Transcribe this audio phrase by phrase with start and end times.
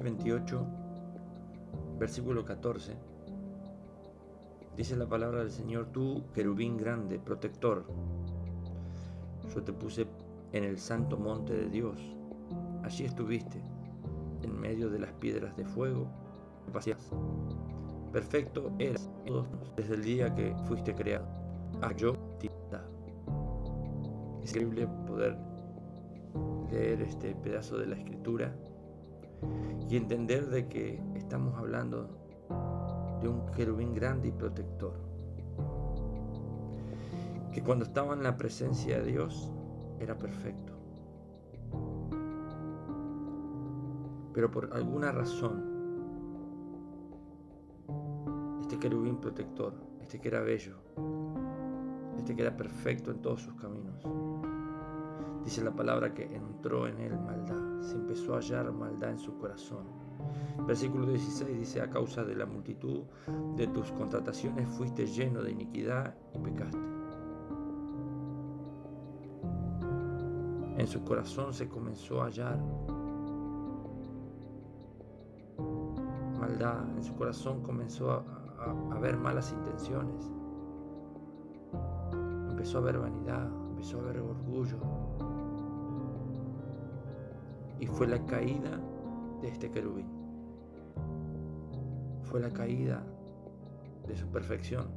[0.00, 0.66] Ezequiel 28,
[1.98, 2.94] versículo 14,
[4.76, 7.84] dice la palabra del Señor, tú, querubín grande, protector,
[9.54, 10.06] yo te puse
[10.52, 11.98] en el santo monte de Dios,
[12.82, 13.60] allí estuviste,
[14.42, 16.06] en medio de las piedras de fuego,
[18.12, 19.10] perfecto eras
[19.76, 21.26] desde el día que fuiste creado.
[21.82, 22.14] Ah, yo
[24.42, 25.36] Es increíble poder
[26.70, 28.54] leer este pedazo de la escritura
[29.88, 32.08] y entender de que estamos hablando
[33.20, 34.94] de un querubín grande y protector.
[37.52, 39.52] Que cuando estaba en la presencia de Dios
[39.98, 40.72] era perfecto.
[44.32, 45.64] Pero por alguna razón,
[48.60, 50.76] este querubín protector, este que era bello,
[52.16, 54.04] este que era perfecto en todos sus caminos,
[55.44, 59.36] dice la palabra que entró en él maldad se empezó a hallar maldad en su
[59.38, 59.84] corazón.
[60.66, 63.04] Versículo 16 dice, a causa de la multitud
[63.56, 66.78] de tus contrataciones fuiste lleno de iniquidad y pecaste.
[70.76, 72.58] En su corazón se comenzó a hallar
[76.38, 78.24] maldad, en su corazón comenzó a,
[78.92, 80.30] a, ver malas intenciones,
[82.48, 84.76] empezó a ver vanidad, empezó a ver orgullo,
[87.78, 88.78] y fue la caída
[89.40, 90.06] de este querubín.
[92.24, 93.02] Fue la caída
[94.06, 94.88] de su perfección.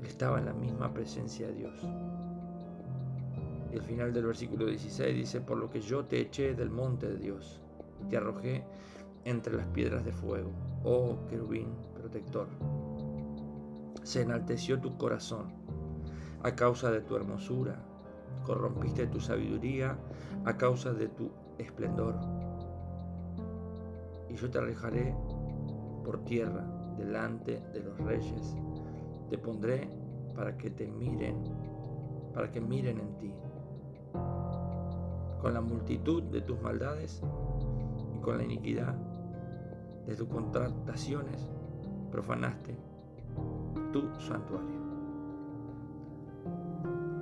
[0.00, 1.86] Él estaba en la misma presencia de Dios.
[3.72, 7.06] Y el final del versículo 16 dice, por lo que yo te eché del monte
[7.06, 7.60] de Dios
[8.02, 8.64] y te arrojé
[9.24, 10.50] entre las piedras de fuego,
[10.82, 12.48] oh querubín protector.
[14.02, 15.67] Se enalteció tu corazón
[16.42, 17.76] a causa de tu hermosura
[18.44, 19.96] corrompiste tu sabiduría
[20.44, 22.14] a causa de tu esplendor.
[24.28, 25.14] Y yo te arrojaré
[26.04, 26.64] por tierra
[26.96, 28.56] delante de los reyes.
[29.28, 29.90] Te pondré
[30.34, 31.44] para que te miren,
[32.32, 33.34] para que miren en ti.
[35.42, 37.22] Con la multitud de tus maldades
[38.14, 38.94] y con la iniquidad
[40.06, 41.50] de tus contrataciones
[42.10, 42.74] profanaste
[43.92, 44.77] tu santuario.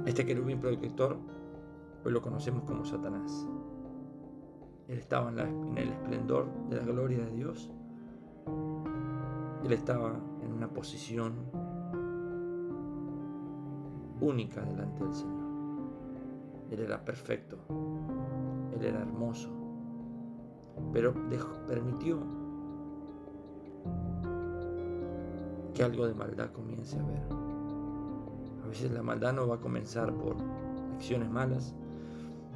[0.07, 1.17] Este querubín protector
[2.05, 3.45] hoy lo conocemos como Satanás.
[4.87, 7.69] Él estaba en, el esplendor de la gloria de Dios.
[9.65, 10.15] Él estaba
[10.45, 11.35] en una posición
[14.21, 15.45] única delante del Señor.
[16.71, 17.59] Él era perfecto.
[18.77, 19.51] Él era hermoso.
[20.93, 21.15] Pero
[21.67, 22.21] permitió
[25.75, 27.56] que algo de maldad comience a ver.
[28.67, 30.35] A veces la maldad no va a comenzar por
[30.97, 31.73] acciones malas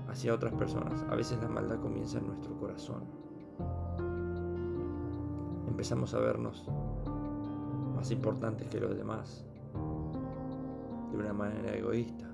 [0.09, 1.05] hacia otras personas.
[1.09, 3.05] A veces la maldad comienza en nuestro corazón.
[5.69, 6.67] Empezamos a vernos
[7.95, 9.47] más importantes que los demás
[11.13, 12.27] de una manera egoísta.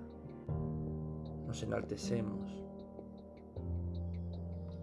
[1.47, 2.64] Nos enaltecemos.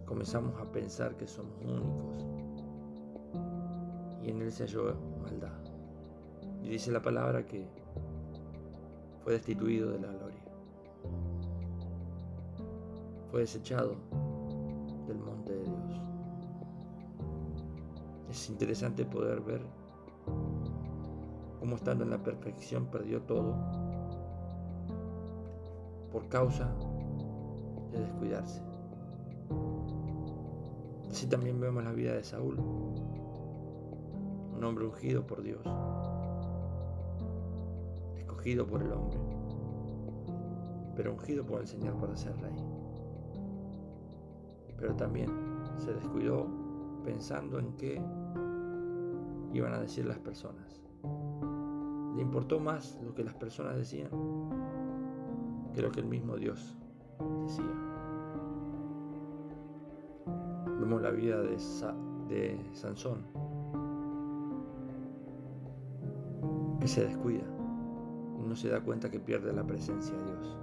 [0.06, 2.28] Comenzamos a pensar que somos únicos.
[4.22, 5.58] Y en él se halló maldad.
[6.62, 7.83] Y dice la palabra que
[9.24, 10.42] fue destituido de la gloria.
[13.32, 13.96] Fue desechado
[15.08, 16.02] del monte de Dios.
[18.30, 19.62] Es interesante poder ver
[21.60, 23.56] cómo estando en la perfección perdió todo
[26.12, 26.70] por causa
[27.92, 28.62] de descuidarse.
[31.10, 32.58] Así también vemos la vida de Saúl,
[34.56, 35.62] un hombre ungido por Dios,
[38.44, 39.18] ungido por el hombre,
[40.98, 42.54] pero ungido por el Señor para ser rey.
[44.78, 45.30] Pero también
[45.78, 46.46] se descuidó
[47.06, 48.02] pensando en qué
[49.54, 50.82] iban a decir las personas.
[52.18, 54.10] Le importó más lo que las personas decían
[55.74, 56.78] que lo que el mismo Dios
[57.44, 57.64] decía.
[60.82, 61.56] Vemos la vida de,
[62.28, 63.26] de Sansón,
[66.82, 67.63] que se descuida
[68.44, 70.58] no se da cuenta que pierde la presencia de Dios.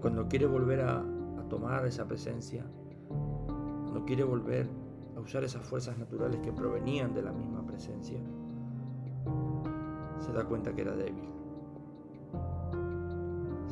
[0.00, 2.64] cuando quiere volver a, a tomar esa presencia,
[3.08, 4.68] cuando quiere volver
[5.16, 8.18] a usar esas fuerzas naturales que provenían de la misma presencia,
[10.20, 11.28] se da cuenta que era débil.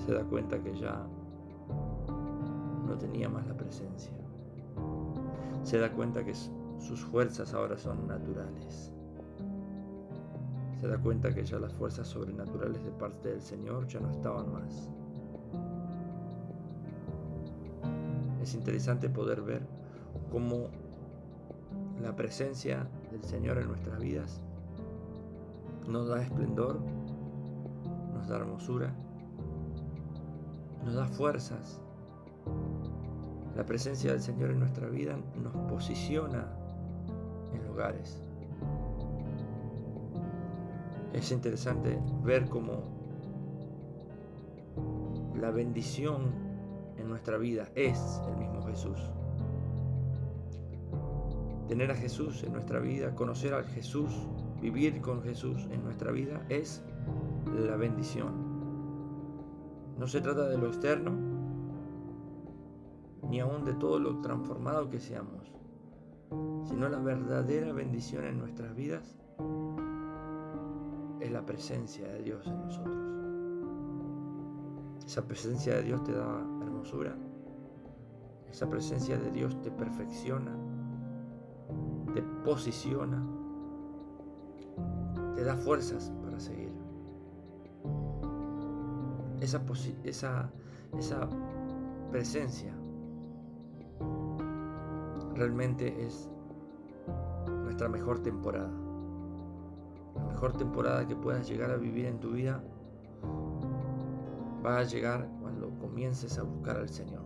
[0.04, 1.06] Se da cuenta que ya
[2.86, 4.12] no tenía más la presencia.
[5.62, 8.95] Se da cuenta que sus fuerzas ahora son naturales
[10.81, 14.52] se da cuenta que ya las fuerzas sobrenaturales de parte del Señor ya no estaban
[14.52, 14.90] más.
[18.43, 19.67] Es interesante poder ver
[20.31, 20.69] cómo
[22.00, 24.40] la presencia del Señor en nuestras vidas
[25.88, 26.78] nos da esplendor,
[28.14, 28.94] nos da hermosura,
[30.84, 31.81] nos da fuerzas.
[33.56, 36.46] La presencia del Señor en nuestra vida nos posiciona
[37.55, 38.25] en lugares.
[41.12, 42.96] Es interesante ver cómo
[45.40, 46.30] la bendición
[46.98, 48.98] en nuestra vida es el mismo Jesús.
[51.68, 54.12] Tener a Jesús en nuestra vida, conocer al Jesús,
[54.60, 56.82] vivir con Jesús en nuestra vida es
[57.46, 58.56] la bendición.
[59.98, 61.12] No se trata de lo externo,
[63.28, 65.52] ni aún de todo lo transformado que seamos,
[66.64, 69.16] sino la verdadera bendición en nuestras vidas
[71.26, 72.96] es la presencia de Dios en nosotros.
[75.05, 77.17] Esa presencia de Dios te da hermosura,
[78.50, 80.52] esa presencia de Dios te perfecciona,
[82.14, 83.25] te posiciona,
[85.34, 86.73] te da fuerzas para seguir.
[89.40, 89.61] Esa,
[90.05, 91.28] esa,
[92.11, 92.73] presencia
[95.34, 96.31] realmente es
[97.64, 98.85] nuestra mejor temporada.
[100.36, 102.62] La mejor temporada que puedas llegar a vivir en tu vida
[104.62, 107.22] va a llegar cuando comiences a buscar al Señor,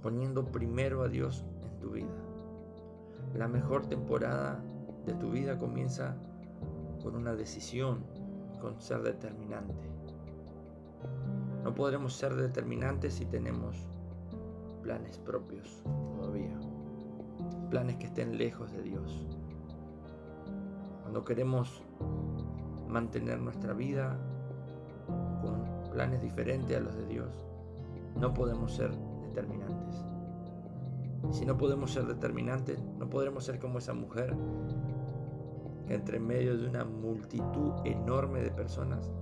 [0.00, 2.16] poniendo primero a Dios en tu vida.
[3.34, 4.58] La mejor temporada
[5.04, 6.16] de tu vida comienza
[7.02, 8.06] con una decisión,
[8.62, 9.86] con ser determinante.
[11.62, 13.76] No podremos ser determinantes si tenemos
[14.82, 15.82] planes propios
[16.16, 16.58] todavía,
[17.68, 19.26] planes que estén lejos de Dios.
[21.14, 21.80] Cuando queremos
[22.88, 24.18] mantener nuestra vida
[25.40, 27.28] con planes diferentes a los de Dios,
[28.16, 28.90] no podemos ser
[29.22, 30.04] determinantes.
[31.30, 34.36] si no podemos ser determinantes, no podremos ser como esa mujer
[35.86, 39.12] que entre medio de una multitud enorme de personas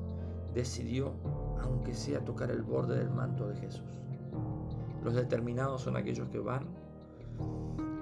[0.54, 1.12] decidió,
[1.60, 4.00] aunque sea, tocar el borde del manto de Jesús.
[5.04, 6.68] Los determinados son aquellos que van,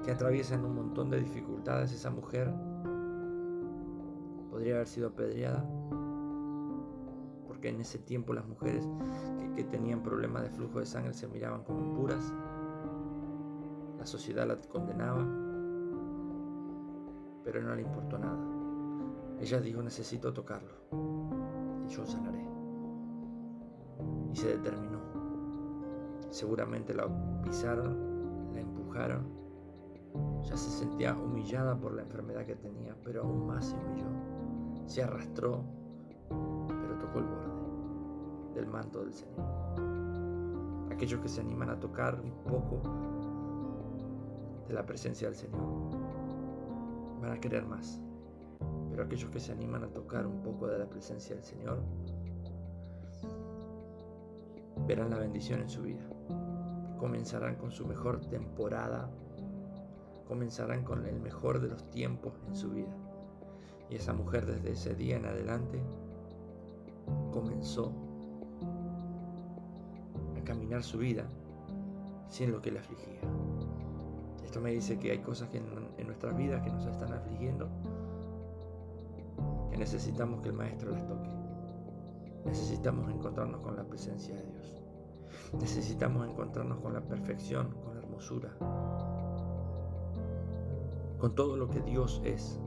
[0.04, 1.90] que atraviesan un montón de dificultades.
[1.90, 2.54] Esa mujer
[4.60, 5.64] podría haber sido apedreada,
[7.46, 8.86] porque en ese tiempo las mujeres
[9.56, 12.30] que, tenían problemas de flujo de sangre se miraban como impuras.
[13.98, 15.26] La sociedad la condenaba,
[17.42, 18.38] pero no le importó nada.
[19.40, 20.74] Ella dijo, necesito tocarlo
[21.86, 22.44] y yo sanaré.
[24.30, 25.00] Y se determinó.
[26.28, 27.08] Seguramente la
[27.42, 29.26] pisaron, la empujaron.
[30.42, 34.39] Ya se sentía humillada por la enfermedad que tenía, pero aún más se humilló.
[34.90, 35.62] Se arrastró,
[36.28, 39.46] pero tocó el borde del manto del Señor.
[40.90, 42.82] Aquellos que se animan a tocar un poco
[44.66, 45.62] de la presencia del Señor
[47.22, 48.00] van a querer más.
[48.90, 51.78] Pero aquellos que se animan a tocar un poco de la presencia del Señor
[54.88, 56.02] verán la bendición en su vida
[56.98, 59.08] comenzarán con su mejor temporada,
[60.26, 63.09] comenzarán con el mejor de los tiempos en su vida.
[63.90, 65.82] Y esa mujer desde ese día en adelante
[67.32, 67.92] comenzó
[70.38, 71.24] a caminar su vida
[72.28, 73.20] sin lo que le afligía.
[74.44, 75.66] Esto me dice que hay cosas que en,
[75.98, 77.68] en nuestras vidas que nos están afligiendo,
[79.70, 81.30] que necesitamos que el Maestro las toque.
[82.44, 84.82] Necesitamos encontrarnos con la presencia de Dios.
[85.60, 88.50] Necesitamos encontrarnos con la perfección, con la hermosura,
[91.18, 92.60] con todo lo que Dios es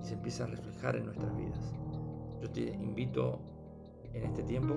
[0.00, 1.74] y se empieza a reflejar en nuestras vidas.
[2.40, 3.40] Yo te invito
[4.12, 4.76] en este tiempo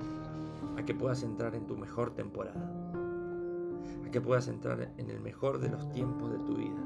[0.78, 2.62] a que puedas entrar en tu mejor temporada,
[4.06, 6.84] a que puedas entrar en el mejor de los tiempos de tu vida,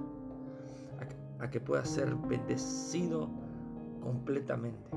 [1.39, 3.29] a que, puedas ser bendecido
[4.01, 4.89] completamente,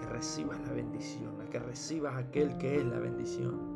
[0.00, 3.74] que recibas la bendición, a que recibas aquel que es la bendición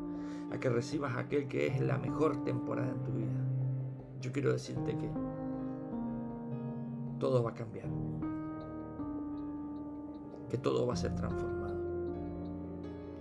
[0.51, 3.29] a que recibas aquel que es la mejor temporada en tu vida.
[4.21, 5.11] Yo quiero decirte que
[7.19, 7.89] todo va a cambiar,
[10.49, 11.77] que todo va a ser transformado.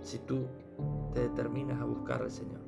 [0.02, 0.46] Si tú
[1.12, 2.60] te determinas a buscar al Señor,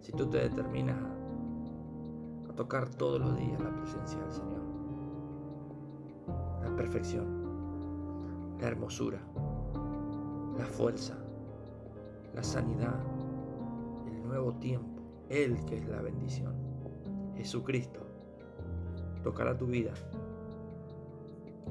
[0.00, 4.62] si tú te determinas a, a tocar todos los días la presencia del Señor,
[6.62, 7.26] la perfección,
[8.60, 9.20] la hermosura,
[10.58, 11.16] la fuerza,
[12.34, 13.00] la sanidad,
[14.24, 16.54] nuevo tiempo, Él que es la bendición,
[17.36, 18.00] Jesucristo,
[19.22, 19.92] tocará tu vida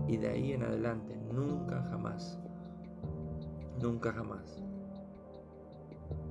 [0.08, 2.40] y de ahí en adelante nunca jamás,
[3.82, 4.64] nunca jamás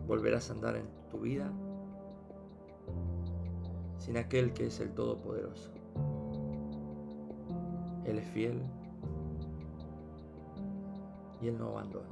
[0.07, 1.51] volverás a andar en tu vida
[3.99, 5.71] sin aquel que es el Todopoderoso.
[8.05, 8.61] Él es fiel
[11.41, 12.09] y Él no abandona.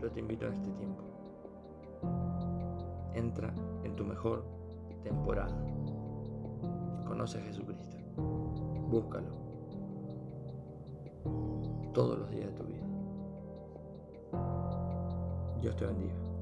[0.00, 1.02] Yo te invito en este tiempo.
[3.14, 4.44] Entra en tu mejor
[5.02, 5.56] temporada.
[7.06, 7.96] Conoce a Jesucristo.
[8.88, 9.45] Búscalo.
[11.96, 12.86] Todos los días de tu vida.
[15.62, 16.35] Dios te bendiga.